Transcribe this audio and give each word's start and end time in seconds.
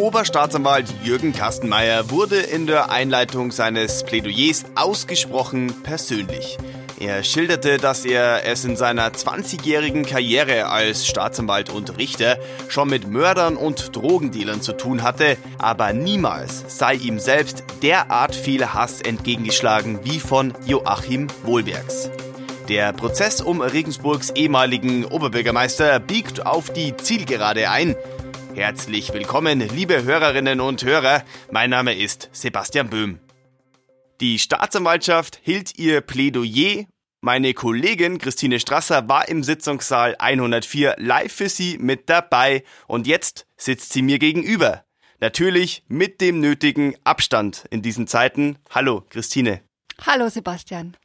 Oberstaatsanwalt 0.00 0.86
Jürgen 1.04 1.34
Kastenmeier 1.34 2.08
wurde 2.08 2.36
in 2.36 2.66
der 2.66 2.90
Einleitung 2.90 3.52
seines 3.52 4.02
Plädoyers 4.02 4.64
ausgesprochen 4.74 5.82
persönlich. 5.82 6.56
Er 6.98 7.22
schilderte, 7.22 7.76
dass 7.76 8.06
er 8.06 8.46
es 8.46 8.64
in 8.64 8.76
seiner 8.76 9.10
20-jährigen 9.10 10.06
Karriere 10.06 10.70
als 10.70 11.06
Staatsanwalt 11.06 11.68
und 11.68 11.98
Richter 11.98 12.38
schon 12.68 12.88
mit 12.88 13.08
Mördern 13.08 13.58
und 13.58 13.94
Drogendealern 13.94 14.62
zu 14.62 14.72
tun 14.72 15.02
hatte, 15.02 15.36
aber 15.58 15.92
niemals 15.92 16.64
sei 16.78 16.94
ihm 16.94 17.18
selbst 17.18 17.64
derart 17.82 18.34
viel 18.34 18.68
Hass 18.72 19.02
entgegengeschlagen 19.02 20.00
wie 20.02 20.18
von 20.18 20.54
Joachim 20.64 21.26
Wohlbergs. 21.42 22.10
Der 22.70 22.92
Prozess 22.94 23.42
um 23.42 23.60
Regensburgs 23.60 24.30
ehemaligen 24.30 25.04
Oberbürgermeister 25.04 25.98
biegt 25.98 26.46
auf 26.46 26.72
die 26.72 26.96
Zielgerade 26.96 27.68
ein. 27.68 27.96
Herzlich 28.54 29.12
willkommen, 29.12 29.60
liebe 29.60 30.02
Hörerinnen 30.02 30.60
und 30.60 30.82
Hörer. 30.82 31.22
Mein 31.50 31.70
Name 31.70 31.94
ist 31.94 32.28
Sebastian 32.32 32.90
Böhm. 32.90 33.20
Die 34.20 34.38
Staatsanwaltschaft 34.38 35.40
hielt 35.42 35.78
ihr 35.78 36.00
Plädoyer. 36.00 36.84
Meine 37.20 37.54
Kollegin 37.54 38.18
Christine 38.18 38.58
Strasser 38.60 39.08
war 39.08 39.28
im 39.28 39.44
Sitzungssaal 39.44 40.16
104 40.18 40.96
live 40.98 41.32
für 41.32 41.48
Sie 41.48 41.78
mit 41.78 42.10
dabei 42.10 42.64
und 42.86 43.06
jetzt 43.06 43.46
sitzt 43.56 43.92
sie 43.92 44.02
mir 44.02 44.18
gegenüber. 44.18 44.84
Natürlich 45.20 45.84
mit 45.88 46.20
dem 46.20 46.40
nötigen 46.40 46.96
Abstand 47.04 47.64
in 47.70 47.82
diesen 47.82 48.06
Zeiten. 48.06 48.58
Hallo, 48.70 49.04
Christine. 49.10 49.60
Hallo, 50.04 50.28
Sebastian. 50.28 50.96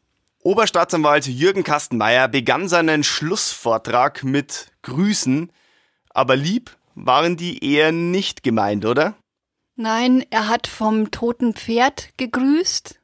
Oberstaatsanwalt 0.42 1.28
Jürgen 1.28 1.64
Kastenmeier 1.64 2.28
begann 2.28 2.70
seinen 2.70 3.04
Schlussvortrag 3.04 4.24
mit 4.24 4.72
Grüßen, 4.84 5.52
aber 6.10 6.36
lieb 6.36 6.78
waren 6.96 7.38
die 7.38 7.64
eher 7.64 7.92
nicht 7.92 8.44
gemeint, 8.44 8.86
oder? 8.86 9.16
Nein, 9.76 10.26
er 10.30 10.48
hat 10.48 10.68
vom 10.68 11.12
toten 11.12 11.54
Pferd 11.54 12.10
gegrüßt. 12.18 13.00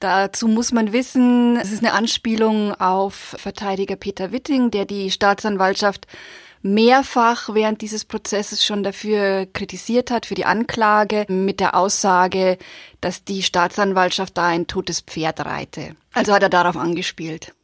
Dazu 0.00 0.46
muss 0.46 0.72
man 0.72 0.92
wissen, 0.92 1.56
es 1.56 1.72
ist 1.72 1.82
eine 1.82 1.92
Anspielung 1.92 2.72
auf 2.74 3.36
Verteidiger 3.38 3.96
Peter 3.96 4.30
Witting, 4.30 4.70
der 4.70 4.84
die 4.84 5.10
Staatsanwaltschaft 5.10 6.06
mehrfach 6.62 7.54
während 7.54 7.82
dieses 7.82 8.04
Prozesses 8.04 8.64
schon 8.64 8.82
dafür 8.82 9.46
kritisiert 9.52 10.10
hat, 10.10 10.26
für 10.26 10.34
die 10.34 10.44
Anklage, 10.44 11.24
mit 11.28 11.60
der 11.60 11.76
Aussage, 11.76 12.58
dass 13.00 13.24
die 13.24 13.42
Staatsanwaltschaft 13.42 14.36
da 14.36 14.46
ein 14.46 14.66
totes 14.66 15.00
Pferd 15.00 15.44
reite. 15.44 15.96
Also 16.12 16.32
hat 16.32 16.42
er 16.42 16.48
darauf 16.48 16.76
angespielt. 16.76 17.54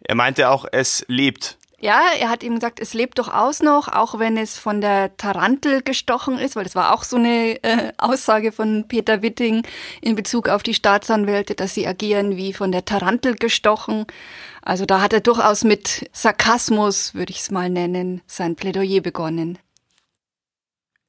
Er 0.00 0.14
meinte 0.14 0.48
auch, 0.50 0.66
es 0.70 1.04
lebt. 1.08 1.58
Ja, 1.78 2.00
er 2.18 2.30
hat 2.30 2.42
ihm 2.42 2.54
gesagt, 2.54 2.80
es 2.80 2.94
lebt 2.94 3.18
durchaus 3.18 3.60
noch, 3.60 3.88
auch 3.88 4.18
wenn 4.18 4.38
es 4.38 4.56
von 4.56 4.80
der 4.80 5.14
Tarantel 5.18 5.82
gestochen 5.82 6.38
ist, 6.38 6.56
weil 6.56 6.64
das 6.64 6.74
war 6.74 6.94
auch 6.94 7.04
so 7.04 7.16
eine 7.16 7.62
äh, 7.62 7.92
Aussage 7.98 8.50
von 8.50 8.88
Peter 8.88 9.20
Witting 9.20 9.66
in 10.00 10.16
Bezug 10.16 10.48
auf 10.48 10.62
die 10.62 10.72
Staatsanwälte, 10.72 11.54
dass 11.54 11.74
sie 11.74 11.86
agieren 11.86 12.38
wie 12.38 12.54
von 12.54 12.72
der 12.72 12.86
Tarantel 12.86 13.34
gestochen. 13.34 14.06
Also 14.62 14.86
da 14.86 15.02
hat 15.02 15.12
er 15.12 15.20
durchaus 15.20 15.64
mit 15.64 16.08
Sarkasmus, 16.12 17.14
würde 17.14 17.30
ich 17.30 17.40
es 17.40 17.50
mal 17.50 17.68
nennen, 17.68 18.22
sein 18.26 18.56
Plädoyer 18.56 19.02
begonnen. 19.02 19.58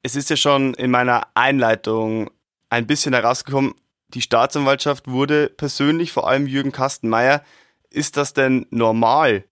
Es 0.04 0.18
ist 0.18 0.30
ja 0.30 0.36
schon 0.36 0.74
in 0.74 0.92
meiner 0.92 1.28
Einleitung 1.34 2.30
ein 2.70 2.88
bisschen 2.88 3.14
herausgekommen, 3.14 3.74
die 4.10 4.22
Staatsanwaltschaft 4.22 5.10
wurde 5.10 5.48
persönlich, 5.50 6.12
vor 6.12 6.28
allem 6.28 6.48
Jürgen 6.48 6.72
Kastenmeier. 6.72 7.44
Ist 7.90 8.18
das 8.18 8.34
denn 8.34 8.66
normal? 8.70 9.46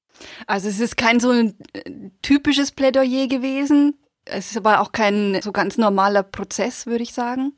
Also 0.48 0.70
es 0.70 0.80
ist 0.80 0.98
kein 0.98 1.20
so 1.20 1.32
ein 1.32 1.56
äh, 1.74 1.92
typisches 2.22 2.72
Plädoyer 2.72 3.28
gewesen. 3.28 3.96
Es 4.26 4.58
aber 4.58 4.82
auch 4.82 4.92
kein 4.92 5.40
so 5.42 5.52
ganz 5.52 5.78
normaler 5.78 6.24
Prozess, 6.24 6.86
würde 6.86 7.04
ich 7.04 7.14
sagen. 7.14 7.54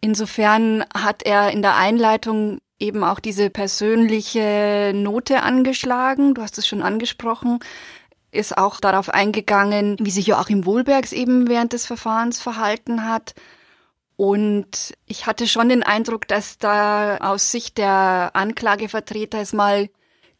Insofern 0.00 0.84
hat 0.94 1.22
er 1.22 1.50
in 1.50 1.62
der 1.62 1.76
Einleitung 1.76 2.58
eben 2.78 3.04
auch 3.04 3.20
diese 3.20 3.50
persönliche 3.50 4.92
Note 4.94 5.42
angeschlagen. 5.42 6.34
Du 6.34 6.42
hast 6.42 6.58
es 6.58 6.66
schon 6.66 6.82
angesprochen. 6.82 7.60
Ist 8.32 8.56
auch 8.56 8.80
darauf 8.80 9.10
eingegangen, 9.10 9.96
wie 10.00 10.10
sich 10.10 10.26
Joachim 10.26 10.64
Wohlbergs 10.64 11.12
eben 11.12 11.48
während 11.48 11.72
des 11.72 11.84
Verfahrens 11.86 12.40
verhalten 12.40 13.04
hat. 13.04 13.34
Und 14.16 14.94
ich 15.06 15.26
hatte 15.26 15.46
schon 15.46 15.68
den 15.68 15.82
Eindruck, 15.82 16.28
dass 16.28 16.58
da 16.58 17.16
aus 17.18 17.50
Sicht 17.50 17.78
der 17.78 18.30
Anklagevertreter 18.34 19.40
es 19.40 19.52
mal 19.52 19.88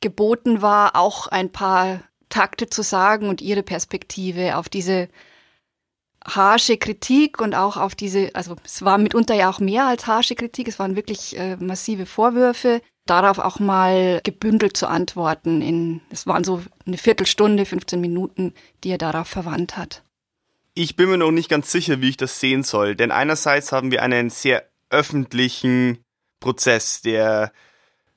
geboten 0.01 0.63
war, 0.63 0.97
auch 0.97 1.27
ein 1.27 1.51
paar 1.51 2.01
Takte 2.29 2.69
zu 2.69 2.83
sagen 2.83 3.29
und 3.29 3.41
ihre 3.41 3.63
Perspektive 3.63 4.57
auf 4.57 4.69
diese 4.69 5.09
harsche 6.25 6.77
Kritik 6.77 7.41
und 7.41 7.55
auch 7.55 7.77
auf 7.77 7.95
diese, 7.95 8.31
also 8.35 8.57
es 8.65 8.83
war 8.83 8.99
mitunter 8.99 9.35
ja 9.35 9.51
auch 9.51 9.59
mehr 9.59 9.87
als 9.87 10.07
harsche 10.07 10.35
Kritik, 10.35 10.69
es 10.69 10.79
waren 10.79 10.97
wirklich 10.97 11.39
äh, 11.39 11.57
massive 11.57 12.07
Vorwürfe, 12.07 12.83
darauf 13.07 13.39
auch 13.39 13.59
mal 13.59 14.21
gebündelt 14.23 14.77
zu 14.77 14.87
antworten. 14.87 15.63
In, 15.63 16.01
es 16.11 16.27
waren 16.27 16.45
so 16.45 16.63
eine 16.87 16.99
Viertelstunde, 16.99 17.65
15 17.65 18.01
Minuten, 18.01 18.55
die 18.85 18.91
er 18.91 18.99
darauf 18.99 19.29
verwandt 19.29 19.77
hat. 19.77 20.03
Ich 20.75 20.95
bin 20.95 21.09
mir 21.09 21.19
noch 21.19 21.33
nicht 21.33 21.49
ganz 21.49 21.73
sicher, 21.73 22.01
wie 22.01 22.11
ich 22.11 22.17
das 22.17 22.39
sehen 22.39 22.63
soll, 22.63 22.95
denn 22.95 23.11
einerseits 23.11 23.73
haben 23.73 23.91
wir 23.91 24.03
einen 24.03 24.31
sehr 24.31 24.69
öffentlichen 24.91 25.99
Prozess, 26.39 27.03
der 27.03 27.53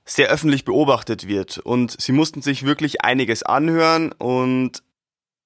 sehr 0.06 0.30
öffentlich 0.30 0.66
beobachtet 0.66 1.28
wird. 1.28 1.58
Und 1.58 2.00
sie 2.00 2.12
mussten 2.12 2.42
sich 2.42 2.66
wirklich 2.66 3.04
einiges 3.04 3.44
anhören 3.44 4.12
und 4.12 4.84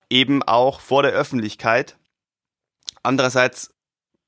eben 0.09 0.43
auch 0.43 0.79
vor 0.79 1.03
der 1.03 1.11
Öffentlichkeit. 1.11 1.97
Andererseits 3.03 3.71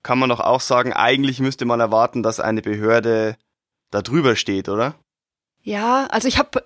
kann 0.04 0.20
man 0.20 0.30
doch 0.30 0.40
auch 0.40 0.62
sagen, 0.62 0.94
eigentlich 0.94 1.40
müsste 1.40 1.66
man 1.66 1.80
erwarten, 1.80 2.24
dass 2.24 2.40
eine 2.40 2.62
Behörde 2.62 3.36
da 3.92 4.02
drüber 4.02 4.36
steht, 4.36 4.70
oder? 4.70 4.96
Ja, 5.62 6.06
also 6.08 6.28
ich 6.28 6.38
habe 6.38 6.64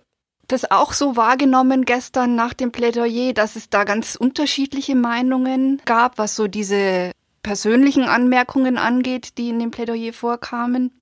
das 0.47 0.69
auch 0.69 0.93
so 0.93 1.15
wahrgenommen 1.15 1.85
gestern 1.85 2.35
nach 2.35 2.53
dem 2.53 2.71
Plädoyer, 2.71 3.33
dass 3.33 3.55
es 3.55 3.69
da 3.69 3.85
ganz 3.85 4.15
unterschiedliche 4.15 4.95
Meinungen 4.95 5.81
gab, 5.85 6.17
was 6.17 6.35
so 6.35 6.47
diese 6.47 7.11
persönlichen 7.41 8.03
Anmerkungen 8.03 8.77
angeht, 8.77 9.37
die 9.37 9.49
in 9.49 9.59
dem 9.59 9.71
Plädoyer 9.71 10.13
vorkamen. 10.13 10.99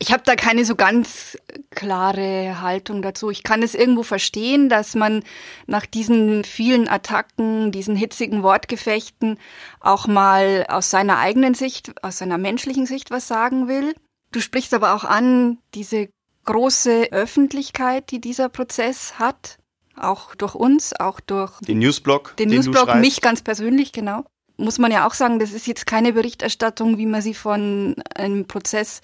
Ich 0.00 0.12
habe 0.12 0.22
da 0.24 0.36
keine 0.36 0.64
so 0.64 0.76
ganz 0.76 1.36
klare 1.70 2.60
Haltung 2.60 3.02
dazu. 3.02 3.30
Ich 3.30 3.42
kann 3.42 3.62
es 3.62 3.74
irgendwo 3.74 4.04
verstehen, 4.04 4.68
dass 4.68 4.94
man 4.94 5.24
nach 5.66 5.86
diesen 5.86 6.44
vielen 6.44 6.88
Attacken, 6.88 7.72
diesen 7.72 7.96
hitzigen 7.96 8.44
Wortgefechten 8.44 9.38
auch 9.80 10.06
mal 10.06 10.66
aus 10.68 10.90
seiner 10.90 11.18
eigenen 11.18 11.54
Sicht, 11.54 11.92
aus 12.04 12.18
seiner 12.18 12.38
menschlichen 12.38 12.86
Sicht 12.86 13.10
was 13.10 13.26
sagen 13.26 13.66
will. 13.66 13.94
Du 14.30 14.40
sprichst 14.40 14.72
aber 14.72 14.94
auch 14.94 15.04
an 15.04 15.58
diese 15.74 16.08
große 16.44 17.08
Öffentlichkeit, 17.10 18.10
die 18.10 18.20
dieser 18.20 18.48
Prozess 18.48 19.18
hat, 19.18 19.58
auch 19.96 20.34
durch 20.34 20.54
uns, 20.54 20.98
auch 20.98 21.20
durch 21.20 21.52
den 21.60 21.78
Newsblog, 21.80 22.36
den, 22.36 22.48
den 22.48 22.58
Newsblog, 22.58 22.94
mich 22.96 23.20
ganz 23.20 23.42
persönlich, 23.42 23.92
genau. 23.92 24.24
Muss 24.56 24.78
man 24.78 24.90
ja 24.90 25.06
auch 25.06 25.14
sagen, 25.14 25.38
das 25.38 25.52
ist 25.52 25.66
jetzt 25.66 25.86
keine 25.86 26.12
Berichterstattung, 26.12 26.98
wie 26.98 27.06
man 27.06 27.22
sie 27.22 27.34
von 27.34 27.96
einem 28.14 28.46
Prozess 28.46 29.02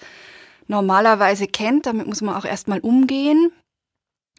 normalerweise 0.67 1.47
kennt. 1.47 1.85
Damit 1.85 2.07
muss 2.07 2.21
man 2.21 2.35
auch 2.35 2.45
erstmal 2.45 2.79
umgehen. 2.79 3.51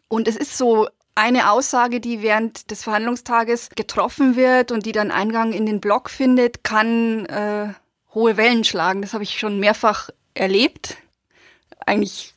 Und 0.09 0.27
es 0.27 0.35
ist 0.35 0.57
so 0.57 0.87
eine 1.15 1.51
Aussage, 1.51 1.99
die 1.99 2.21
während 2.21 2.69
des 2.69 2.83
Verhandlungstages 2.83 3.69
getroffen 3.75 4.35
wird 4.35 4.71
und 4.71 4.85
die 4.85 4.91
dann 4.91 5.11
Eingang 5.11 5.51
in 5.51 5.65
den 5.65 5.81
Blog 5.81 6.09
findet, 6.09 6.63
kann 6.63 7.25
äh, 7.25 7.73
hohe 8.13 8.37
Wellen 8.37 8.63
schlagen. 8.63 9.01
Das 9.01 9.13
habe 9.13 9.23
ich 9.23 9.39
schon 9.39 9.59
mehrfach 9.59 10.09
erlebt. 10.35 10.97
Eigentlich 11.85 12.33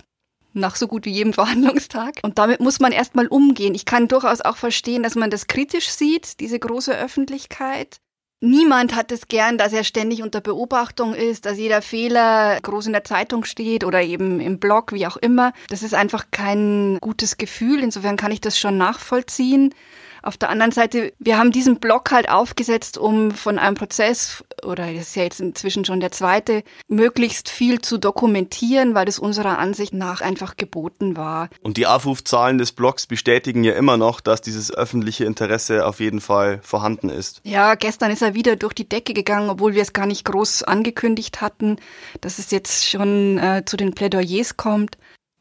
nach 0.53 0.77
so 0.77 0.89
gut 0.89 1.05
wie 1.05 1.13
jedem 1.13 1.33
Verhandlungstag. 1.35 2.21
Und 2.23 2.39
damit 2.39 2.61
muss 2.61 2.81
man 2.81 2.93
erstmal 2.93 3.27
umgehen. 3.27 3.75
Ich 3.75 3.85
kann 3.85 4.09
durchaus 4.09 4.41
auch 4.41 4.57
verstehen, 4.57 5.03
dass 5.03 5.15
man 5.15 5.31
das 5.31 5.47
kritisch 5.47 5.91
sieht, 5.91 6.41
diese 6.41 6.59
große 6.59 6.97
Öffentlichkeit. 6.97 8.01
Niemand 8.43 8.97
hat 8.97 9.13
es 9.13 9.29
gern, 9.29 9.59
dass 9.59 9.75
er 9.75 9.85
ständig 9.85 10.23
unter 10.23 10.41
Beobachtung 10.41 11.13
ist, 11.13 11.45
dass 11.45 11.59
jeder 11.59 11.83
Fehler 11.83 12.59
groß 12.63 12.87
in 12.87 12.95
der 12.95 13.05
Zeitung 13.05 13.45
steht 13.45 13.85
oder 13.85 14.01
eben 14.01 14.41
im 14.41 14.59
Blog, 14.59 14.93
wie 14.93 15.07
auch 15.07 15.19
immer. 15.19 15.53
Das 15.69 15.83
ist 15.83 15.93
einfach 15.93 16.25
kein 16.31 16.97
gutes 17.03 17.37
Gefühl. 17.37 17.83
Insofern 17.83 18.17
kann 18.17 18.33
ich 18.33 18.41
das 18.41 18.59
schon 18.59 18.79
nachvollziehen. 18.79 19.75
Auf 20.23 20.37
der 20.37 20.51
anderen 20.51 20.73
Seite, 20.73 21.13
wir 21.19 21.39
haben 21.39 21.51
diesen 21.51 21.81
Block 21.81 22.11
halt 22.11 22.29
aufgesetzt, 22.29 22.99
um 22.99 23.31
von 23.31 23.59
einem 23.59 23.75
Prozess, 23.75 24.45
oder 24.65 24.93
das 24.93 25.09
ist 25.09 25.17
ja 25.17 25.23
jetzt 25.23 25.41
inzwischen 25.41 25.85
schon 25.85 26.01
der 26.01 26.13
zweite, 26.13 26.63
möglichst 26.89 27.49
viel 27.49 27.81
zu 27.81 27.99
dokumentieren, 27.99 28.95
weil 28.95 29.07
das 29.07 29.19
unserer 29.19 29.59
Ansicht 29.59 29.95
nach 29.95 30.21
einfach 30.21 30.57
geboten 30.57 31.17
war. 31.17 31.49
Und 31.63 31.77
die 31.77 31.87
Aufrufzahlen 31.87 32.59
des 32.59 32.73
Blogs 32.73 33.07
bestätigen 33.07 33.65
ja 33.65 33.73
immer 33.73 33.97
noch, 33.97 34.21
dass 34.21 34.41
dieses 34.41 34.73
öffentliche 34.73 35.25
Interesse 35.25 35.87
auf 35.87 36.01
jeden 36.01 36.21
Fall 36.21 36.61
vorhanden 36.63 37.09
ist. 37.09 37.41
Ja, 37.45 37.75
gestern 37.75 38.11
ist 38.11 38.23
er 38.23 38.35
wieder 38.35 38.57
durch 38.57 38.75
die 38.75 38.89
Decke 38.89 39.15
gegangen, 39.15 39.51
obwohl 39.51 39.75
wir 39.75 39.83
es 39.83 39.93
gar 39.93 40.07
nicht 40.07 40.25
groß 40.25 40.65
angekündigt 40.65 41.41
hatten, 41.41 41.77
dass 42.21 42.39
es 42.39 42.51
jetzt 42.51 42.89
schon 42.89 43.39
äh, 43.39 43.65
zu 43.65 43.77
den 43.77 43.95
Plädoyers 43.95 44.57
kommt. 44.57 44.99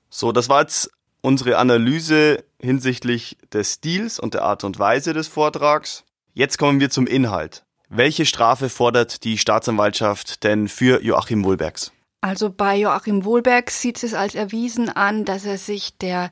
So, 0.09 0.31
das 0.31 0.49
war 0.49 0.61
jetzt 0.61 0.89
unsere 1.21 1.57
Analyse 1.57 2.43
hinsichtlich 2.59 3.37
des 3.53 3.75
Stils 3.75 4.19
und 4.19 4.33
der 4.33 4.43
Art 4.43 4.63
und 4.63 4.79
Weise 4.79 5.13
des 5.13 5.27
Vortrags. 5.27 6.03
Jetzt 6.33 6.57
kommen 6.57 6.79
wir 6.79 6.89
zum 6.89 7.07
Inhalt. 7.07 7.63
Welche 7.89 8.25
Strafe 8.25 8.69
fordert 8.69 9.23
die 9.23 9.37
Staatsanwaltschaft 9.37 10.43
denn 10.43 10.67
für 10.67 11.03
Joachim 11.03 11.43
Wohlbergs? 11.43 11.91
Also 12.21 12.49
bei 12.49 12.75
Joachim 12.75 13.23
Wohlbergs 13.23 13.81
sieht 13.81 14.03
es 14.03 14.13
als 14.13 14.35
erwiesen 14.35 14.89
an, 14.89 15.25
dass 15.25 15.45
er 15.45 15.57
sich 15.57 15.97
der 15.97 16.31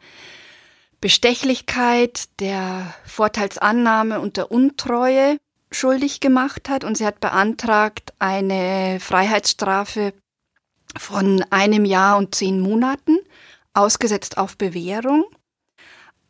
Bestechlichkeit, 0.99 2.25
der 2.39 2.93
Vorteilsannahme 3.05 4.19
und 4.19 4.37
der 4.37 4.51
Untreue 4.51 5.37
schuldig 5.71 6.19
gemacht 6.19 6.69
hat 6.69 6.83
und 6.83 6.97
sie 6.97 7.05
hat 7.05 7.19
beantragt 7.19 8.13
eine 8.19 8.99
Freiheitsstrafe 8.99 10.13
von 10.97 11.43
einem 11.49 11.85
Jahr 11.85 12.17
und 12.17 12.35
zehn 12.35 12.59
Monaten, 12.59 13.17
ausgesetzt 13.77 14.37
auf 14.37 14.57
Bewährung. 14.57 15.25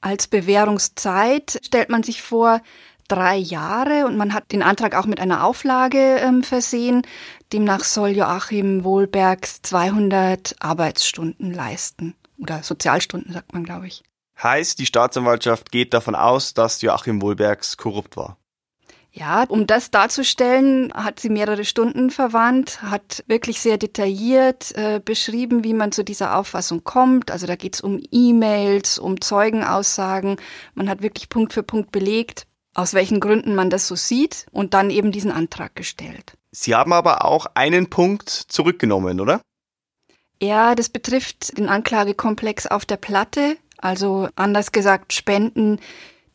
Als 0.01 0.27
Bewährungszeit 0.27 1.59
stellt 1.65 1.89
man 1.89 2.03
sich 2.03 2.21
vor 2.21 2.61
drei 3.07 3.37
Jahre 3.37 4.05
und 4.05 4.17
man 4.17 4.33
hat 4.33 4.51
den 4.51 4.61
Antrag 4.61 4.95
auch 4.95 5.05
mit 5.05 5.19
einer 5.19 5.43
Auflage 5.43 6.17
ähm, 6.17 6.43
versehen. 6.43 7.03
Demnach 7.53 7.83
soll 7.83 8.09
Joachim 8.09 8.83
Wohlbergs 8.83 9.61
200 9.61 10.55
Arbeitsstunden 10.59 11.53
leisten 11.53 12.15
oder 12.37 12.63
Sozialstunden, 12.63 13.33
sagt 13.33 13.53
man, 13.53 13.63
glaube 13.63 13.87
ich. 13.87 14.03
Heißt, 14.41 14.77
die 14.77 14.85
Staatsanwaltschaft 14.85 15.71
geht 15.71 15.93
davon 15.93 16.13
aus, 16.13 16.53
dass 16.53 16.81
Joachim 16.81 17.21
Wohlbergs 17.21 17.77
korrupt 17.77 18.17
war. 18.17 18.37
Ja, 19.17 19.45
um 19.49 19.65
das 19.65 19.89
darzustellen, 19.89 20.93
hat 20.93 21.19
sie 21.19 21.29
mehrere 21.29 21.65
Stunden 21.65 22.11
verwandt, 22.11 22.83
hat 22.83 23.23
wirklich 23.25 23.59
sehr 23.59 23.79
detailliert 23.79 24.75
äh, 24.75 25.01
beschrieben, 25.03 25.63
wie 25.63 25.73
man 25.73 25.91
zu 25.91 26.03
dieser 26.03 26.37
Auffassung 26.37 26.83
kommt. 26.83 27.31
Also 27.31 27.47
da 27.47 27.55
geht 27.55 27.73
es 27.73 27.81
um 27.81 27.99
E-Mails, 28.11 28.99
um 28.99 29.19
Zeugenaussagen. 29.19 30.37
Man 30.75 30.87
hat 30.87 31.01
wirklich 31.01 31.29
Punkt 31.29 31.53
für 31.53 31.63
Punkt 31.63 31.91
belegt, 31.91 32.45
aus 32.75 32.93
welchen 32.93 33.19
Gründen 33.19 33.55
man 33.55 33.71
das 33.71 33.87
so 33.87 33.95
sieht 33.95 34.45
und 34.51 34.75
dann 34.75 34.91
eben 34.91 35.11
diesen 35.11 35.31
Antrag 35.31 35.75
gestellt. 35.75 36.33
Sie 36.51 36.75
haben 36.75 36.93
aber 36.93 37.25
auch 37.25 37.47
einen 37.55 37.89
Punkt 37.89 38.29
zurückgenommen, 38.29 39.19
oder? 39.19 39.41
Ja, 40.39 40.75
das 40.75 40.89
betrifft 40.89 41.57
den 41.57 41.69
Anklagekomplex 41.69 42.67
auf 42.67 42.85
der 42.85 42.97
Platte, 42.97 43.57
also 43.79 44.29
anders 44.35 44.71
gesagt 44.71 45.11
Spenden, 45.13 45.79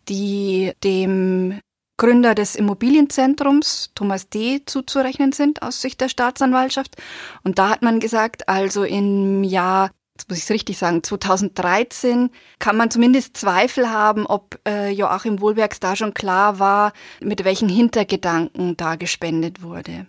die 0.08 0.72
dem 0.82 1.60
Gründer 2.02 2.34
des 2.34 2.56
Immobilienzentrums, 2.56 3.92
Thomas 3.94 4.28
D., 4.28 4.62
zuzurechnen 4.66 5.30
sind 5.30 5.62
aus 5.62 5.80
Sicht 5.80 6.00
der 6.00 6.08
Staatsanwaltschaft. 6.08 6.96
Und 7.44 7.60
da 7.60 7.68
hat 7.68 7.82
man 7.82 8.00
gesagt, 8.00 8.48
also 8.48 8.82
im 8.82 9.44
Jahr 9.44 9.92
jetzt 10.16 10.28
muss 10.28 10.38
ich 10.38 10.44
es 10.44 10.50
richtig 10.50 10.78
sagen, 10.78 11.04
2013 11.04 12.30
kann 12.58 12.76
man 12.76 12.90
zumindest 12.90 13.36
Zweifel 13.36 13.88
haben, 13.88 14.26
ob 14.26 14.58
äh, 14.66 14.90
Joachim 14.90 15.40
Wohlbergs 15.40 15.78
da 15.78 15.94
schon 15.94 16.12
klar 16.12 16.58
war, 16.58 16.92
mit 17.20 17.44
welchen 17.44 17.68
Hintergedanken 17.68 18.76
da 18.76 18.96
gespendet 18.96 19.62
wurde. 19.62 20.08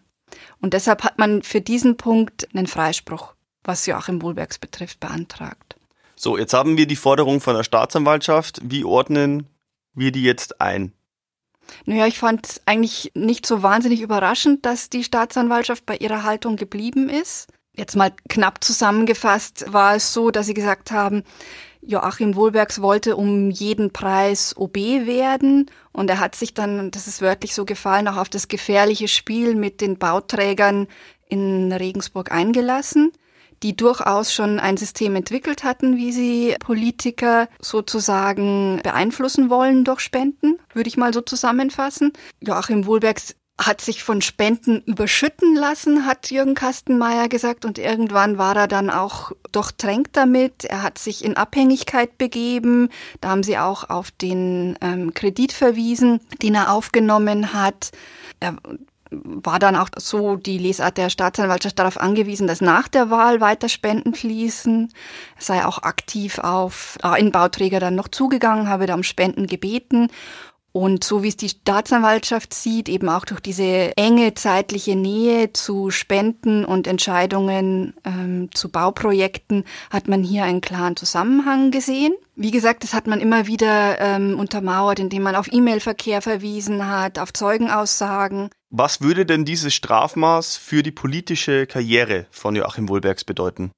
Und 0.62 0.74
deshalb 0.74 1.04
hat 1.04 1.20
man 1.20 1.44
für 1.44 1.62
diesen 1.62 1.96
Punkt 1.96 2.48
einen 2.56 2.66
Freispruch, 2.66 3.36
was 3.64 3.86
Joachim 3.86 4.24
Wohlbergs 4.24 4.58
betrifft, 4.58 5.00
beantragt. 5.00 5.76
So, 6.16 6.40
jetzt 6.40 6.56
haben 6.56 6.76
wir 6.76 6.88
die 6.88 6.96
Forderung 6.96 7.40
von 7.40 7.56
der 7.56 7.64
Staatsanwaltschaft. 7.64 8.62
Wie 8.64 8.84
ordnen 8.84 9.46
wir 9.94 10.12
die 10.12 10.24
jetzt 10.24 10.60
ein? 10.60 10.92
Naja, 11.86 12.08
ich 12.08 12.20
fand 12.20 12.48
es 12.48 12.62
eigentlich 12.66 13.12
nicht 13.16 13.46
so 13.46 13.64
wahnsinnig 13.64 14.02
überraschend, 14.02 14.66
dass 14.66 14.90
die 14.90 15.04
Staatsanwaltschaft 15.04 15.86
bei 15.86 15.98
ihrer 15.98 16.24
Haltung 16.24 16.56
geblieben 16.56 17.10
ist. 17.10 17.48
Jetzt 17.76 17.96
mal 17.96 18.12
knapp 18.30 18.64
zusammengefasst 18.64 19.66
war 19.68 19.96
es 19.96 20.14
so, 20.14 20.30
dass 20.30 20.46
sie 20.46 20.54
gesagt 20.54 20.92
haben, 20.92 21.24
Joachim 21.82 22.36
Wohlbergs 22.36 22.82
wollte 22.82 23.16
um 23.16 23.50
jeden 23.50 23.92
Preis 23.92 24.56
OB 24.56 24.78
werden 24.78 25.70
und 25.92 26.10
er 26.10 26.20
hat 26.20 26.36
sich 26.36 26.54
dann, 26.54 26.92
das 26.92 27.08
ist 27.08 27.22
wörtlich 27.22 27.54
so 27.54 27.66
gefallen, 27.66 28.08
auch 28.08 28.18
auf 28.18 28.30
das 28.30 28.48
gefährliche 28.48 29.08
Spiel 29.08 29.56
mit 29.56 29.82
den 29.82 29.98
Bauträgern 29.98 30.88
in 31.28 31.74
Regensburg 31.74 32.32
eingelassen, 32.32 33.12
die 33.64 33.76
durchaus 33.76 34.34
schon 34.34 34.60
ein 34.60 34.78
System 34.78 35.16
entwickelt 35.16 35.64
hatten, 35.64 35.98
wie 35.98 36.12
sie 36.12 36.56
Politiker 36.60 37.48
sozusagen 37.62 38.82
beeinflussen 38.84 39.50
wollen 39.50 39.86
durch 39.86 40.02
Spenden, 40.02 40.60
würde 40.74 40.90
ich 40.90 40.98
mal 40.98 41.14
so 41.14 41.22
zusammenfassen. 41.22 42.12
Joachim 42.42 42.86
Wohlbergs 42.86 43.36
hat 43.58 43.82
sich 43.82 44.04
von 44.04 44.22
Spenden 44.22 44.82
überschütten 44.86 45.56
lassen, 45.56 46.06
hat 46.06 46.32
Jürgen 46.32 46.56
Kastenmeier 46.56 47.30
gesagt, 47.30 47.66
und 47.66 47.78
irgendwann 47.78 48.38
war 48.38 48.56
er 48.56 48.68
dann 48.68 48.90
auch 48.90 49.32
durchtränkt 49.52 50.18
damit. 50.18 50.66
Er 50.66 50.82
hat 50.82 50.98
sich 50.98 51.24
in 51.24 51.38
Abhängigkeit 51.38 52.18
begeben. 52.18 52.90
Da 53.22 53.30
haben 53.30 53.44
sie 53.44 53.58
auch 53.58 53.90
auf 53.90 54.10
den 54.12 54.78
ähm, 54.82 55.14
Kredit 55.14 55.54
verwiesen, 55.54 56.20
den 56.42 56.56
er 56.56 56.74
aufgenommen 56.74 57.54
hat. 57.54 57.92
Er 58.40 58.58
war 59.24 59.60
dann 59.60 59.76
auch 59.76 59.90
so 59.98 60.36
die 60.36 60.58
Lesart 60.58 60.98
der 60.98 61.10
Staatsanwaltschaft 61.10 61.78
darauf 61.80 62.00
angewiesen, 62.00 62.48
dass 62.48 62.62
nach 62.62 62.88
der 62.88 63.10
Wahl 63.10 63.42
weiter 63.42 63.70
Spenden 63.70 64.14
fließen. 64.14 64.92
Er 65.36 65.42
sei 65.42 65.66
auch 65.66 65.80
aktiv 65.80 66.40
auf 66.40 66.98
äh, 67.04 67.20
in 67.20 67.32
Bauträger 67.32 67.80
dann 67.80 67.96
noch 67.96 68.08
zugegangen, 68.08 68.70
habe 68.70 68.86
da 68.86 68.96
um 68.96 69.04
Spenden 69.04 69.48
gebeten 69.48 70.10
und 70.74 71.04
so 71.04 71.22
wie 71.22 71.28
es 71.28 71.38
die 71.38 71.50
Staatsanwaltschaft 71.50 72.52
sieht, 72.52 72.90
eben 72.90 73.08
auch 73.08 73.26
durch 73.26 73.40
diese 73.40 73.96
enge 73.96 74.34
zeitliche 74.34 74.96
Nähe 74.96 75.54
zu 75.54 75.92
Spenden 75.92 76.66
und 76.66 76.88
Entscheidungen 76.88 77.94
ähm, 78.04 78.50
zu 78.56 78.70
Bauprojekten, 78.70 79.66
hat 79.92 80.08
man 80.08 80.24
hier 80.24 80.46
einen 80.46 80.62
klaren 80.62 80.96
Zusammenhang 80.96 81.70
gesehen. 81.70 82.14
Wie 82.36 82.50
gesagt, 82.50 82.84
das 82.84 82.96
hat 82.96 83.06
man 83.06 83.22
immer 83.22 83.46
wieder 83.46 84.02
ähm, 84.02 84.40
untermauert, 84.40 84.98
indem 84.98 85.22
man 85.22 85.36
auf 85.36 85.54
E-Mail-Verkehr 85.54 86.24
verwiesen 86.24 86.88
hat, 86.88 87.20
auf 87.20 87.32
Zeugenaussagen. 87.34 88.50
Was 88.76 89.02
würde 89.02 89.24
denn 89.28 89.46
dieses 89.46 89.76
Strafmaß 89.76 90.58
für 90.58 90.82
die 90.82 90.90
politische 90.90 91.68
Karriere 91.68 92.26
von 92.32 92.56
Joachim 92.56 92.90
Wohlbergs 92.90 93.24
bedeuten? 93.24 93.72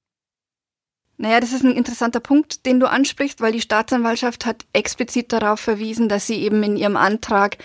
Naja, 1.17 1.41
das 1.41 1.51
ist 1.51 1.65
ein 1.65 1.75
interessanter 1.75 2.21
Punkt, 2.21 2.65
den 2.65 2.79
du 2.79 2.89
ansprichst, 2.89 3.41
weil 3.41 3.51
die 3.51 3.59
Staatsanwaltschaft 3.59 4.45
hat 4.45 4.63
explizit 4.71 5.33
darauf 5.33 5.59
verwiesen, 5.59 6.07
dass 6.07 6.27
sie 6.27 6.35
eben 6.35 6.63
in 6.63 6.77
ihrem 6.77 6.95
Antrag 6.95 7.57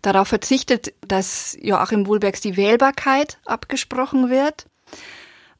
darauf 0.00 0.28
verzichtet, 0.28 0.94
dass 1.06 1.58
Joachim 1.60 2.06
Wohlbergs 2.06 2.40
die 2.40 2.56
Wählbarkeit 2.56 3.36
abgesprochen 3.44 4.30
wird. 4.30 4.64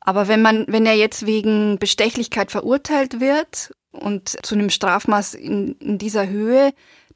Aber 0.01 0.29
wenn 0.29 0.41
man, 0.41 0.65
wenn 0.67 0.87
er 0.87 0.95
jetzt 0.95 1.27
wegen 1.27 1.79
Bestechlichkeit 1.79 2.51
verurteilt 2.51 3.21
wird 3.21 3.75
und 3.91 4.31
zu 4.47 4.55
einem 4.55 4.71
Strafmaß 4.71 5.35
in, 5.35 5.75
in 5.75 5.99
dieser 5.99 6.27
Höhe, 6.27 6.73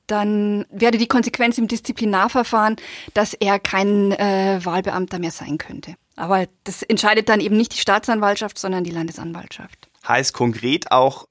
dann 0.06 0.66
wäre 0.70 0.98
die 0.98 1.06
Konsequenz 1.06 1.58
im 1.58 1.68
Disziplinarverfahren, 1.68 2.76
dass 3.14 3.34
er 3.34 3.58
kein 3.58 4.12
äh, 4.12 4.60
Wahlbeamter 4.62 5.18
mehr 5.18 5.30
sein 5.30 5.58
könnte. 5.58 5.94
Aber 6.16 6.46
das 6.64 6.82
entscheidet 6.82 7.28
dann 7.28 7.40
eben 7.40 7.56
nicht 7.56 7.74
die 7.74 7.78
Staatsanwaltschaft, 7.78 8.58
sondern 8.58 8.84
die 8.84 8.90
Landesanwaltschaft. 8.90 9.88
Heißt 10.06 10.34
konkret 10.34 10.90
auch 10.92 11.26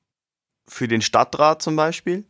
für 0.68 0.88
den 0.88 1.02
Stadtrat 1.02 1.62
zum 1.62 1.76
Beispiel? 1.76 2.26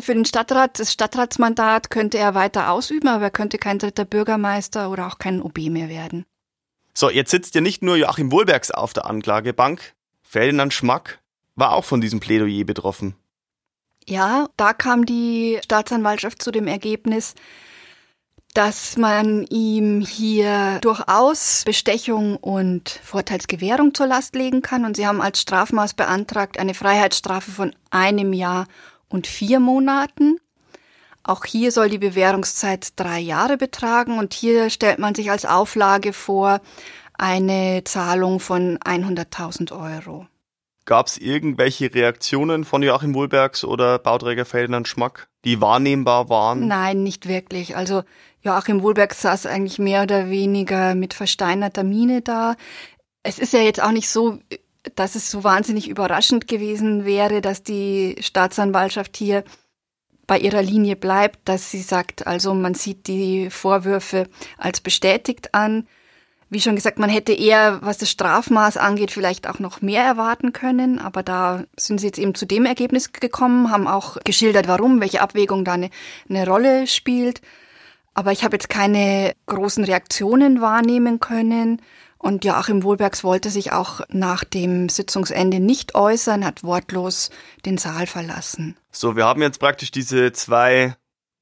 Für 0.00 0.14
den 0.14 0.24
Stadtrat, 0.24 0.78
das 0.78 0.92
Stadtratsmandat 0.92 1.90
könnte 1.90 2.16
er 2.16 2.34
weiter 2.34 2.70
ausüben, 2.70 3.08
aber 3.08 3.24
er 3.24 3.30
könnte 3.30 3.58
kein 3.58 3.78
dritter 3.78 4.06
Bürgermeister 4.06 4.90
oder 4.90 5.06
auch 5.06 5.18
kein 5.18 5.42
OB 5.42 5.58
mehr 5.68 5.88
werden. 5.88 6.24
So, 6.94 7.10
jetzt 7.10 7.30
sitzt 7.30 7.54
ja 7.54 7.60
nicht 7.60 7.82
nur 7.82 7.96
Joachim 7.96 8.32
Wohlbergs 8.32 8.70
auf 8.70 8.92
der 8.92 9.06
Anklagebank. 9.06 9.94
Ferdinand 10.22 10.72
Schmack 10.72 11.20
war 11.56 11.72
auch 11.72 11.84
von 11.84 12.00
diesem 12.00 12.20
Plädoyer 12.20 12.64
betroffen. 12.64 13.14
Ja, 14.08 14.48
da 14.56 14.72
kam 14.72 15.06
die 15.06 15.60
Staatsanwaltschaft 15.64 16.42
zu 16.42 16.50
dem 16.50 16.66
Ergebnis, 16.66 17.34
dass 18.54 18.96
man 18.98 19.44
ihm 19.46 20.00
hier 20.00 20.78
durchaus 20.82 21.62
Bestechung 21.64 22.36
und 22.36 23.00
Vorteilsgewährung 23.02 23.94
zur 23.94 24.08
Last 24.08 24.34
legen 24.34 24.60
kann. 24.60 24.84
Und 24.84 24.96
sie 24.96 25.06
haben 25.06 25.22
als 25.22 25.40
Strafmaß 25.40 25.94
beantragt 25.94 26.58
eine 26.58 26.74
Freiheitsstrafe 26.74 27.50
von 27.50 27.74
einem 27.90 28.32
Jahr 28.32 28.66
und 29.08 29.26
vier 29.26 29.60
Monaten. 29.60 30.38
Auch 31.22 31.44
hier 31.44 31.70
soll 31.70 31.88
die 31.88 31.98
Bewährungszeit 31.98 32.88
drei 32.96 33.20
Jahre 33.20 33.56
betragen 33.56 34.18
und 34.18 34.34
hier 34.34 34.70
stellt 34.70 34.98
man 34.98 35.14
sich 35.14 35.30
als 35.30 35.46
Auflage 35.46 36.12
vor 36.12 36.60
eine 37.16 37.84
Zahlung 37.84 38.40
von 38.40 38.78
100.000 38.78 39.70
Euro. 39.72 40.26
Gab 40.84 41.06
es 41.06 41.18
irgendwelche 41.18 41.94
Reaktionen 41.94 42.64
von 42.64 42.82
Joachim 42.82 43.14
Wohlbergs 43.14 43.64
oder 43.64 43.98
Bauträger 43.98 44.44
Ferdinand 44.44 44.88
Schmack, 44.88 45.28
die 45.44 45.60
wahrnehmbar 45.60 46.28
waren? 46.28 46.66
Nein, 46.66 47.04
nicht 47.04 47.28
wirklich. 47.28 47.76
Also 47.76 48.02
Joachim 48.42 48.82
Wohlberg 48.82 49.14
saß 49.14 49.46
eigentlich 49.46 49.78
mehr 49.78 50.02
oder 50.02 50.28
weniger 50.28 50.96
mit 50.96 51.14
versteinerter 51.14 51.84
Miene 51.84 52.20
da. 52.20 52.56
Es 53.22 53.38
ist 53.38 53.52
ja 53.52 53.60
jetzt 53.60 53.80
auch 53.80 53.92
nicht 53.92 54.08
so, 54.08 54.40
dass 54.96 55.14
es 55.14 55.30
so 55.30 55.44
wahnsinnig 55.44 55.88
überraschend 55.88 56.48
gewesen 56.48 57.04
wäre, 57.04 57.40
dass 57.40 57.62
die 57.62 58.16
Staatsanwaltschaft 58.18 59.16
hier 59.16 59.44
bei 60.26 60.38
ihrer 60.38 60.62
Linie 60.62 60.96
bleibt, 60.96 61.48
dass 61.48 61.70
sie 61.70 61.82
sagt, 61.82 62.26
also 62.26 62.54
man 62.54 62.74
sieht 62.74 63.06
die 63.06 63.50
Vorwürfe 63.50 64.28
als 64.56 64.80
bestätigt 64.80 65.54
an. 65.54 65.86
Wie 66.52 66.60
schon 66.60 66.76
gesagt, 66.76 66.98
man 66.98 67.08
hätte 67.08 67.32
eher, 67.32 67.78
was 67.80 67.96
das 67.96 68.10
Strafmaß 68.10 68.76
angeht, 68.76 69.10
vielleicht 69.10 69.48
auch 69.48 69.58
noch 69.58 69.80
mehr 69.80 70.04
erwarten 70.04 70.52
können, 70.52 70.98
aber 70.98 71.22
da 71.22 71.64
sind 71.78 71.98
sie 71.98 72.08
jetzt 72.08 72.18
eben 72.18 72.34
zu 72.34 72.44
dem 72.44 72.66
Ergebnis 72.66 73.14
gekommen, 73.14 73.70
haben 73.70 73.88
auch 73.88 74.18
geschildert, 74.22 74.68
warum, 74.68 75.00
welche 75.00 75.22
Abwägung 75.22 75.64
da 75.64 75.72
eine, 75.72 75.88
eine 76.28 76.46
Rolle 76.46 76.86
spielt. 76.86 77.40
Aber 78.12 78.32
ich 78.32 78.44
habe 78.44 78.56
jetzt 78.56 78.68
keine 78.68 79.32
großen 79.46 79.82
Reaktionen 79.84 80.60
wahrnehmen 80.60 81.20
können. 81.20 81.80
Und 82.18 82.44
Joachim 82.44 82.82
Wohlbergs 82.82 83.24
wollte 83.24 83.48
sich 83.48 83.72
auch 83.72 84.02
nach 84.10 84.44
dem 84.44 84.90
Sitzungsende 84.90 85.58
nicht 85.58 85.94
äußern, 85.94 86.44
hat 86.44 86.64
wortlos 86.64 87.30
den 87.64 87.78
Saal 87.78 88.06
verlassen. 88.06 88.76
So, 88.90 89.16
wir 89.16 89.24
haben 89.24 89.40
jetzt 89.40 89.58
praktisch 89.58 89.90
diese 89.90 90.34
zwei, 90.34 90.96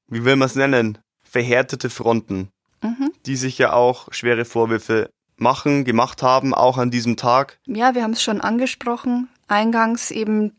wie 0.07 0.23
will 0.23 0.37
man 0.37 0.45
es 0.45 0.55
nennen, 0.55 0.99
verhärtete 1.21 1.89
Fronten, 1.89 2.53
mhm. 2.81 3.11
die 3.25 3.35
sich 3.35 3.57
ja 3.57 3.73
auch 3.73 4.11
schwere 4.11 4.45
Vorwürfe 4.45 5.09
machen, 5.37 5.85
gemacht 5.85 6.21
haben, 6.21 6.53
auch 6.53 6.77
an 6.77 6.91
diesem 6.91 7.17
Tag. 7.17 7.59
Ja, 7.65 7.95
wir 7.95 8.03
haben 8.03 8.13
es 8.13 8.21
schon 8.21 8.41
angesprochen. 8.41 9.27
Eingangs 9.47 10.11
eben 10.11 10.53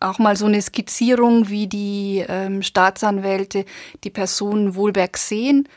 auch 0.00 0.18
mal 0.18 0.36
so 0.36 0.46
eine 0.46 0.62
Skizzierung, 0.62 1.48
wie 1.48 1.66
die 1.66 2.24
ähm, 2.28 2.62
Staatsanwälte 2.62 3.64
die 4.04 4.10
Person 4.10 4.76
Wohlberg 4.76 5.16
sehen. 5.16 5.68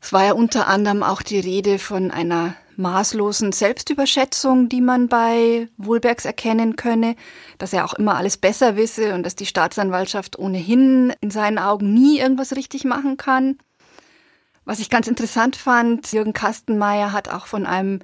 Es 0.00 0.12
war 0.12 0.24
ja 0.24 0.32
unter 0.32 0.68
anderem 0.68 1.02
auch 1.02 1.22
die 1.22 1.40
Rede 1.40 1.78
von 1.78 2.10
einer 2.10 2.54
maßlosen 2.76 3.52
Selbstüberschätzung, 3.52 4.68
die 4.68 4.80
man 4.80 5.08
bei 5.08 5.68
Wohlbergs 5.78 6.24
erkennen 6.24 6.76
könne, 6.76 7.16
dass 7.58 7.72
er 7.72 7.84
auch 7.84 7.94
immer 7.94 8.16
alles 8.16 8.36
besser 8.36 8.76
wisse 8.76 9.14
und 9.14 9.22
dass 9.22 9.34
die 9.34 9.46
Staatsanwaltschaft 9.46 10.38
ohnehin 10.38 11.12
in 11.20 11.30
seinen 11.30 11.58
Augen 11.58 11.94
nie 11.94 12.18
irgendwas 12.18 12.54
richtig 12.54 12.84
machen 12.84 13.16
kann. 13.16 13.58
Was 14.66 14.80
ich 14.80 14.90
ganz 14.90 15.06
interessant 15.06 15.54
fand, 15.54 16.12
Jürgen 16.12 16.32
Kastenmeier 16.32 17.12
hat 17.12 17.28
auch 17.28 17.46
von 17.46 17.66
einem 17.66 18.00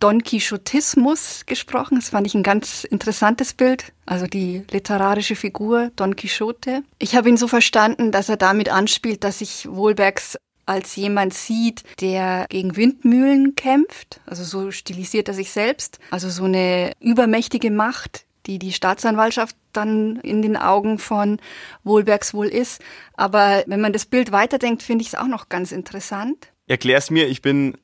Don 0.00 0.24
Quixotismus 0.24 1.44
gesprochen. 1.44 1.96
Das 1.96 2.08
fand 2.08 2.26
ich 2.26 2.34
ein 2.34 2.42
ganz 2.42 2.84
interessantes 2.84 3.52
Bild, 3.52 3.92
also 4.06 4.26
die 4.26 4.62
literarische 4.70 5.36
Figur 5.36 5.90
Don 5.96 6.16
Quixote. 6.16 6.82
Ich 6.98 7.14
habe 7.14 7.28
ihn 7.28 7.36
so 7.36 7.48
verstanden, 7.48 8.12
dass 8.12 8.30
er 8.30 8.38
damit 8.38 8.70
anspielt, 8.70 9.24
dass 9.24 9.40
sich 9.40 9.68
Wohlbergs 9.70 10.38
als 10.64 10.96
jemand 10.96 11.34
sieht, 11.34 11.82
der 12.00 12.46
gegen 12.48 12.76
Windmühlen 12.76 13.54
kämpft. 13.54 14.20
Also 14.24 14.42
so 14.42 14.70
stilisiert 14.70 15.28
er 15.28 15.34
sich 15.34 15.50
selbst. 15.50 15.98
Also 16.12 16.30
so 16.30 16.44
eine 16.44 16.92
übermächtige 17.00 17.70
Macht, 17.70 18.24
die 18.46 18.58
die 18.58 18.72
Staatsanwaltschaft 18.72 19.56
dann 19.72 20.16
in 20.16 20.42
den 20.42 20.56
Augen 20.56 20.98
von 20.98 21.38
Wohlbergs 21.84 22.34
wohl 22.34 22.48
ist. 22.48 22.80
Aber 23.14 23.64
wenn 23.66 23.80
man 23.80 23.92
das 23.92 24.06
Bild 24.06 24.32
weiterdenkt, 24.32 24.82
finde 24.82 25.02
ich 25.02 25.08
es 25.08 25.14
auch 25.14 25.26
noch 25.26 25.48
ganz 25.48 25.72
interessant. 25.72 26.48
Erklär's 26.66 27.10
mir, 27.10 27.28
ich 27.28 27.42
bin 27.42 27.76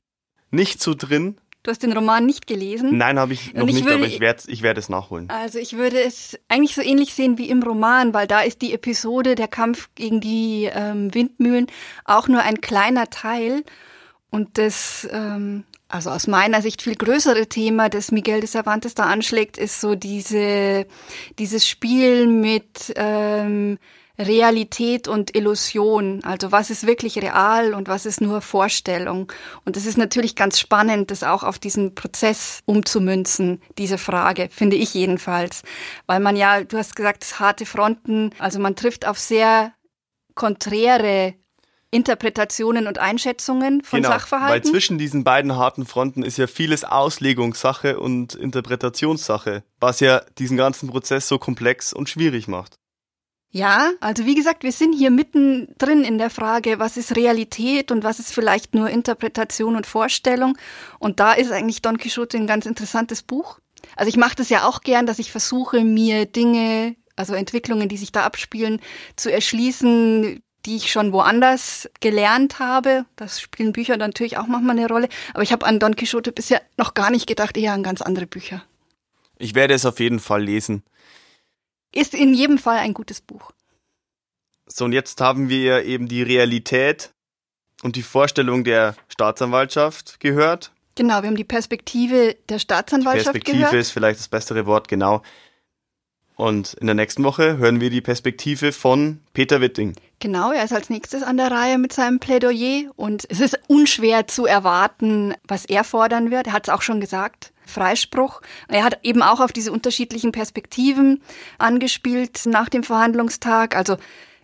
nicht 0.51 0.81
so 0.81 0.95
drin. 0.95 1.37
Du 1.63 1.73
hast 1.73 1.83
den 1.83 1.93
Roman 1.93 2.25
nicht 2.25 2.47
gelesen? 2.47 2.97
Nein, 2.97 3.19
habe 3.19 3.33
ich 3.33 3.53
noch 3.53 3.67
ich 3.67 3.75
nicht, 3.75 3.85
würde, 3.85 3.97
aber 3.97 4.07
ich 4.07 4.21
werde 4.21 4.41
ich 4.47 4.63
werd 4.63 4.79
es 4.79 4.89
nachholen. 4.89 5.29
Also 5.31 5.59
ich 5.59 5.77
würde 5.77 6.01
es 6.01 6.39
eigentlich 6.47 6.77
so 6.77 6.81
ähnlich 6.81 7.13
sehen 7.13 7.39
wie 7.39 7.51
im 7.51 7.61
Roman, 7.61 8.15
weil 8.15 8.29
da 8.29 8.43
ist 8.43 8.63
die 8.63 8.73
Episode 8.73 9.35
der 9.35 9.49
Kampf 9.49 9.91
gegen 9.97 10.21
die 10.21 10.71
ähm, 10.73 11.13
Windmühlen 11.13 11.67
auch 12.05 12.29
nur 12.29 12.43
ein 12.43 12.61
kleiner 12.61 13.11
Teil. 13.11 13.65
Und 14.31 14.59
das, 14.59 15.09
ähm, 15.11 15.65
also 15.89 16.11
aus 16.11 16.27
meiner 16.27 16.63
Sicht 16.63 16.83
viel 16.83 16.97
größere 16.97 17.47
Thema, 17.47 17.89
das 17.89 18.11
Miguel 18.11 18.41
de 18.41 18.49
Cervantes 18.49 18.95
da 18.95 19.05
anschlägt, 19.05 19.57
ist 19.57 19.81
so 19.81 19.95
diese, 19.95 20.87
dieses 21.39 21.67
Spiel 21.67 22.27
mit 22.27 22.93
ähm, 22.97 23.79
Realität 24.19 25.07
und 25.07 25.37
Illusion. 25.37 26.25
Also 26.25 26.51
was 26.51 26.71
ist 26.71 26.87
wirklich 26.87 27.19
real 27.19 27.75
und 27.75 27.89
was 27.89 28.07
ist 28.07 28.21
nur 28.21 28.41
Vorstellung. 28.41 29.33
Und 29.65 29.77
es 29.77 29.87
ist 29.87 29.99
natürlich 29.99 30.35
ganz 30.35 30.59
spannend, 30.59 31.11
das 31.11 31.23
auch 31.23 31.43
auf 31.43 31.59
diesen 31.59 31.95
Prozess 31.95 32.63
umzumünzen, 32.65 33.63
diese 33.79 33.99
Frage, 33.99 34.49
finde 34.51 34.77
ich 34.77 34.95
jedenfalls. 34.95 35.63
Weil 36.07 36.21
man 36.21 36.37
ja, 36.37 36.65
du 36.65 36.79
hast 36.79 36.97
gesagt, 36.97 37.39
harte 37.39 37.67
Fronten, 37.67 38.31
also 38.39 38.59
man 38.59 38.75
trifft 38.75 39.07
auf 39.07 39.19
sehr 39.19 39.73
konträre 40.35 41.35
Interpretationen 41.97 42.87
und 42.87 42.99
Einschätzungen 42.99 43.83
von 43.83 44.03
genau, 44.03 44.11
Sachverhalten. 44.11 44.53
Weil 44.53 44.63
zwischen 44.63 44.99
diesen 44.99 45.25
beiden 45.25 45.57
harten 45.57 45.87
Fronten 45.87 46.23
ist 46.23 46.37
ja 46.37 46.47
vieles 46.47 46.85
Auslegungssache 46.85 47.99
und 47.99 48.35
Interpretationssache, 48.35 49.65
was 49.81 50.01
ja 50.01 50.21
diesen 50.39 50.59
ganzen 50.59 50.91
Prozess 50.91 51.27
so 51.27 51.39
komplex 51.39 51.95
und 51.95 52.11
schwierig 52.11 52.49
macht. 52.49 52.77
Ja, 53.51 53.93
also 54.01 54.27
wie 54.27 54.35
gesagt, 54.35 54.65
wir 54.65 54.73
sind 54.73 54.93
hier 54.93 55.11
mittendrin 55.11 56.05
in 56.05 56.19
der 56.19 56.29
Frage, 56.29 56.79
was 56.79 56.99
ist 56.99 57.17
Realität 57.17 57.91
und 57.91 58.05
was 58.05 58.19
ist 58.19 58.35
vielleicht 58.35 58.75
nur 58.75 58.91
Interpretation 58.91 59.77
und 59.77 59.87
Vorstellung. 59.87 60.59
Und 60.99 61.21
da 61.21 61.33
ist 61.33 61.51
eigentlich 61.51 61.81
Don 61.81 61.97
Quixote 61.97 62.37
ein 62.37 62.47
ganz 62.47 62.67
interessantes 62.67 63.23
Buch. 63.23 63.59
Also 63.97 64.11
ich 64.11 64.19
mache 64.19 64.37
das 64.37 64.51
ja 64.51 64.69
auch 64.69 64.83
gern, 64.83 65.07
dass 65.07 65.19
ich 65.19 65.33
versuche, 65.33 65.85
mir 65.85 66.27
Dinge, 66.27 66.97
also 67.15 67.33
Entwicklungen, 67.33 67.89
die 67.89 67.97
sich 67.97 68.13
da 68.13 68.25
abspielen, 68.25 68.81
zu 69.17 69.33
erschließen, 69.33 70.43
die 70.67 70.77
ich 70.77 70.91
schon 70.91 71.13
woanders 71.13 71.89
gelernt 72.01 72.59
habe. 72.59 73.07
Das 73.15 73.41
spielen 73.41 73.73
Bücher 73.73 73.97
natürlich 73.97 74.37
auch 74.37 74.49
manchmal 74.49 74.77
eine 74.79 74.89
Rolle. 74.89 75.09
Aber 75.33 75.43
ich 75.43 75.53
habe 75.53 75.65
an 75.65 75.79
Don 75.79 75.95
Quixote 75.95 76.33
bisher 76.33 76.61
noch 76.77 76.95
gar 76.95 77.11
nicht 77.11 77.27
gedacht, 77.27 77.57
eher 77.57 77.73
an 77.73 77.83
ganz 77.83 78.03
andere 78.03 78.27
Bücher. 78.27 78.63
Ich 79.39 79.55
werde 79.55 79.75
es 79.75 79.87
auf 79.87 80.01
jeden 80.01 80.19
Fall 80.19 80.43
lesen. 80.43 80.83
Ist 81.95 82.15
in 82.15 82.35
jedem 82.35 82.59
Fall 82.59 82.79
ein 82.79 82.95
gutes 82.95 83.21
Buch. 83.21 83.53
So, 84.67 84.85
und 84.85 84.93
jetzt 84.93 85.21
haben 85.21 85.49
wir 85.49 85.85
eben 85.85 86.09
die 86.09 86.23
Realität 86.23 87.13
und 87.83 87.95
die 87.95 88.03
Vorstellung 88.03 88.65
der 88.65 88.97
Staatsanwaltschaft 89.09 90.19
gehört. 90.19 90.73
Genau, 90.97 91.23
wir 91.23 91.29
haben 91.29 91.37
die 91.37 91.45
Perspektive 91.45 92.37
der 92.49 92.59
Staatsanwaltschaft 92.59 93.37
die 93.37 93.39
Perspektive 93.41 93.59
gehört. 93.59 93.75
ist 93.75 93.91
vielleicht 93.93 94.19
das 94.19 94.29
bessere 94.29 94.67
Wort, 94.67 94.89
genau. 94.89 95.23
Und 96.37 96.75
in 96.75 96.87
der 96.87 96.95
nächsten 96.95 97.25
Woche 97.25 97.57
hören 97.57 97.81
wir 97.81 97.89
die 97.89 98.03
Perspektive 98.03 98.73
von 98.73 99.21
Peter 99.33 99.63
Witting. 99.63 99.95
Genau, 100.19 100.53
er 100.53 100.65
ist 100.65 100.73
als 100.73 100.91
nächstes 100.91 101.23
an 101.23 101.39
der 101.39 101.51
Reihe 101.51 101.79
mit 101.79 101.95
seinem 101.95 102.21
Plädoyer 102.21 102.91
und 102.95 103.25
es 103.31 103.41
ist 103.41 103.59
unschwer 103.69 104.27
zu 104.27 104.45
erwarten, 104.45 105.35
was 105.49 105.65
er 105.65 105.83
fordern 105.83 106.31
wird. 106.31 106.47
Er 106.47 106.53
hat 106.53 106.69
es 106.69 106.75
auch 106.75 106.83
schon 106.83 107.01
gesagt. 107.01 107.53
Freispruch. 107.65 108.43
Er 108.69 108.85
hat 108.85 109.01
eben 109.03 109.23
auch 109.23 109.41
auf 109.41 109.53
diese 109.53 109.73
unterschiedlichen 109.73 110.31
Perspektiven 110.31 111.23
angespielt 111.59 112.43
nach 112.45 112.69
dem 112.69 112.83
Verhandlungstag. 112.83 113.75
Also 113.75 113.97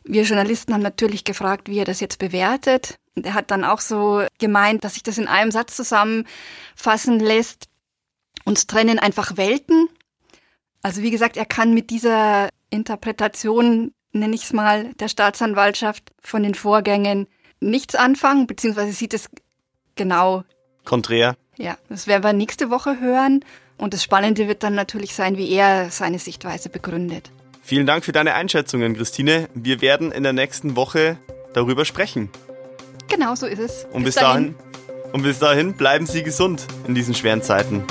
wir 0.02 0.22
Journalisten 0.22 0.72
haben 0.72 0.82
natürlich 0.82 1.24
gefragt, 1.24 1.68
wie 1.68 1.78
er 1.78 1.84
das 1.84 2.00
jetzt 2.00 2.18
bewertet. 2.18 2.96
Und 3.14 3.26
er 3.26 3.34
hat 3.34 3.50
dann 3.50 3.64
auch 3.64 3.80
so 3.80 4.24
gemeint, 4.38 4.82
dass 4.84 4.94
sich 4.94 5.02
das 5.02 5.18
in 5.18 5.28
einem 5.28 5.50
Satz 5.50 5.76
zusammenfassen 5.76 7.20
lässt. 7.20 7.66
Uns 8.44 8.66
trennen 8.66 8.98
einfach 8.98 9.36
Welten. 9.36 9.88
Also 10.82 11.02
wie 11.02 11.10
gesagt, 11.10 11.36
er 11.36 11.46
kann 11.46 11.72
mit 11.72 11.90
dieser 11.90 12.48
Interpretation, 12.70 13.92
nenne 14.12 14.34
ich 14.34 14.44
es 14.44 14.52
mal, 14.52 14.92
der 14.94 15.08
Staatsanwaltschaft 15.08 16.12
von 16.20 16.42
den 16.42 16.54
Vorgängen 16.54 17.28
nichts 17.60 17.94
anfangen, 17.94 18.46
beziehungsweise 18.46 18.92
sieht 18.92 19.14
es 19.14 19.28
genau 19.94 20.42
konträr. 20.84 21.36
Ja, 21.56 21.76
das 21.88 22.06
werden 22.06 22.24
wir 22.24 22.32
nächste 22.32 22.70
Woche 22.70 23.00
hören. 23.00 23.44
Und 23.78 23.94
das 23.94 24.02
Spannende 24.02 24.48
wird 24.48 24.62
dann 24.62 24.74
natürlich 24.74 25.14
sein, 25.14 25.36
wie 25.36 25.50
er 25.50 25.90
seine 25.90 26.18
Sichtweise 26.18 26.68
begründet. 26.68 27.30
Vielen 27.62 27.86
Dank 27.86 28.04
für 28.04 28.12
deine 28.12 28.34
Einschätzungen, 28.34 28.96
Christine. 28.96 29.48
Wir 29.54 29.80
werden 29.80 30.12
in 30.12 30.24
der 30.24 30.32
nächsten 30.32 30.76
Woche 30.76 31.18
darüber 31.54 31.84
sprechen. 31.84 32.28
Genau 33.08 33.34
so 33.34 33.46
ist 33.46 33.60
es. 33.60 33.86
Und 33.92 34.04
bis, 34.04 34.14
bis 34.14 34.22
dahin. 34.22 34.54
dahin. 34.54 35.12
Und 35.12 35.22
bis 35.22 35.38
dahin 35.38 35.74
bleiben 35.74 36.06
Sie 36.06 36.22
gesund 36.22 36.66
in 36.86 36.94
diesen 36.94 37.14
schweren 37.14 37.42
Zeiten. 37.42 37.84